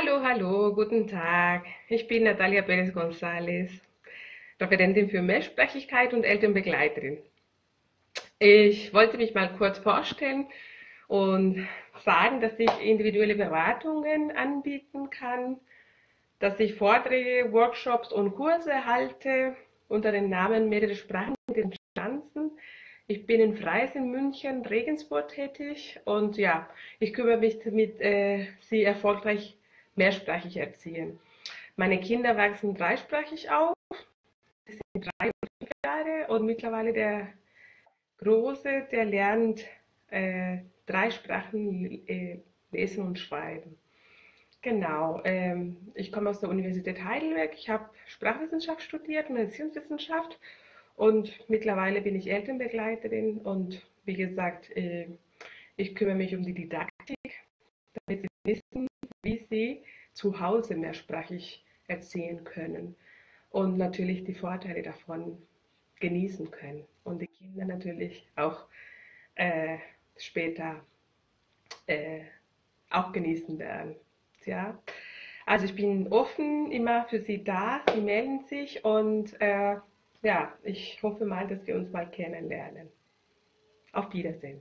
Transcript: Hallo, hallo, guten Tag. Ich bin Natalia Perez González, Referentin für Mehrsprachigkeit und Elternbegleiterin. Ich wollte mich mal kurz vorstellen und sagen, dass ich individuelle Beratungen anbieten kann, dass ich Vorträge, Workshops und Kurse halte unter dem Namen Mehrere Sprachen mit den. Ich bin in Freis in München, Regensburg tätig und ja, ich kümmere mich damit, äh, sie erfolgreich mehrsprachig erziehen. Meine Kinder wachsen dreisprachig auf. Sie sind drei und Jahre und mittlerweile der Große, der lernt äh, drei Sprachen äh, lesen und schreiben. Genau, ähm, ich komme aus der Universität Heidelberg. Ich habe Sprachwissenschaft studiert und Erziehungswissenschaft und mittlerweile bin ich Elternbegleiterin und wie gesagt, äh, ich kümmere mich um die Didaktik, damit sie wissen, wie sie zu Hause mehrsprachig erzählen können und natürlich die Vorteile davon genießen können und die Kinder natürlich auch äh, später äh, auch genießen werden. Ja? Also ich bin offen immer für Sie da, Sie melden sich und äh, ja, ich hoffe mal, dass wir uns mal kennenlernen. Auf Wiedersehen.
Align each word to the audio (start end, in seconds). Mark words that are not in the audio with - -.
Hallo, 0.00 0.22
hallo, 0.22 0.74
guten 0.74 1.06
Tag. 1.08 1.66
Ich 1.88 2.08
bin 2.08 2.24
Natalia 2.24 2.62
Perez 2.62 2.94
González, 2.94 3.70
Referentin 4.58 5.10
für 5.10 5.20
Mehrsprachigkeit 5.20 6.14
und 6.14 6.24
Elternbegleiterin. 6.24 7.18
Ich 8.38 8.94
wollte 8.94 9.18
mich 9.18 9.34
mal 9.34 9.52
kurz 9.58 9.78
vorstellen 9.78 10.46
und 11.06 11.68
sagen, 12.02 12.40
dass 12.40 12.58
ich 12.58 12.70
individuelle 12.82 13.34
Beratungen 13.34 14.30
anbieten 14.30 15.10
kann, 15.10 15.58
dass 16.38 16.58
ich 16.60 16.76
Vorträge, 16.76 17.52
Workshops 17.52 18.10
und 18.10 18.36
Kurse 18.36 18.86
halte 18.86 19.54
unter 19.88 20.12
dem 20.12 20.30
Namen 20.30 20.70
Mehrere 20.70 20.94
Sprachen 20.94 21.34
mit 21.46 21.58
den. 21.58 21.74
Ich 23.06 23.26
bin 23.26 23.40
in 23.40 23.54
Freis 23.54 23.94
in 23.94 24.10
München, 24.10 24.64
Regensburg 24.64 25.28
tätig 25.28 26.00
und 26.06 26.38
ja, 26.38 26.70
ich 27.00 27.12
kümmere 27.12 27.36
mich 27.36 27.58
damit, 27.58 28.00
äh, 28.00 28.46
sie 28.60 28.82
erfolgreich 28.82 29.59
mehrsprachig 30.00 30.56
erziehen. 30.56 31.18
Meine 31.76 32.00
Kinder 32.00 32.34
wachsen 32.34 32.74
dreisprachig 32.74 33.50
auf. 33.50 33.74
Sie 34.66 34.78
sind 34.94 35.04
drei 35.04 35.30
und 35.30 35.70
Jahre 35.84 36.32
und 36.32 36.46
mittlerweile 36.46 36.94
der 36.94 37.28
Große, 38.18 38.86
der 38.90 39.04
lernt 39.04 39.62
äh, 40.08 40.58
drei 40.86 41.10
Sprachen 41.10 42.06
äh, 42.08 42.38
lesen 42.72 43.04
und 43.04 43.18
schreiben. 43.18 43.76
Genau, 44.62 45.20
ähm, 45.24 45.76
ich 45.94 46.12
komme 46.12 46.30
aus 46.30 46.40
der 46.40 46.48
Universität 46.48 47.04
Heidelberg. 47.04 47.52
Ich 47.54 47.68
habe 47.68 47.90
Sprachwissenschaft 48.06 48.82
studiert 48.82 49.28
und 49.28 49.36
Erziehungswissenschaft 49.36 50.38
und 50.96 51.48
mittlerweile 51.48 52.00
bin 52.00 52.16
ich 52.16 52.30
Elternbegleiterin 52.30 53.38
und 53.38 53.86
wie 54.06 54.14
gesagt, 54.14 54.74
äh, 54.76 55.08
ich 55.76 55.94
kümmere 55.94 56.16
mich 56.16 56.34
um 56.34 56.42
die 56.42 56.54
Didaktik, 56.54 57.32
damit 58.06 58.22
sie 58.22 58.52
wissen, 58.52 58.86
wie 59.22 59.46
sie 59.50 59.82
zu 60.20 60.38
Hause 60.38 60.76
mehrsprachig 60.76 61.64
erzählen 61.88 62.44
können 62.44 62.94
und 63.48 63.78
natürlich 63.78 64.22
die 64.24 64.34
Vorteile 64.34 64.82
davon 64.82 65.40
genießen 65.98 66.50
können 66.50 66.84
und 67.04 67.22
die 67.22 67.26
Kinder 67.26 67.64
natürlich 67.64 68.28
auch 68.36 68.66
äh, 69.36 69.78
später 70.18 70.84
äh, 71.86 72.20
auch 72.90 73.12
genießen 73.12 73.58
werden. 73.58 73.96
Ja? 74.44 74.78
Also 75.46 75.64
ich 75.64 75.74
bin 75.74 76.08
offen 76.12 76.70
immer 76.70 77.06
für 77.06 77.20
Sie 77.20 77.42
da, 77.42 77.80
Sie 77.94 78.02
melden 78.02 78.44
sich 78.44 78.84
und 78.84 79.40
äh, 79.40 79.76
ja, 80.22 80.52
ich 80.62 81.02
hoffe 81.02 81.24
mal, 81.24 81.48
dass 81.48 81.66
wir 81.66 81.76
uns 81.76 81.90
mal 81.92 82.10
kennenlernen. 82.10 82.88
Auf 83.92 84.12
Wiedersehen. 84.12 84.60